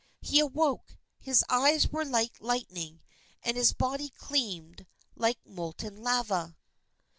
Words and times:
He 0.21 0.39
awoke. 0.39 0.97
His 1.19 1.45
eyes 1.47 1.89
were 1.91 2.03
like 2.05 2.31
lightning, 2.41 3.03
and 3.43 3.55
his 3.55 3.71
body 3.71 4.11
gleamed 4.17 4.87
like 5.15 5.37
molten 5.45 6.01
lava. 6.01 6.55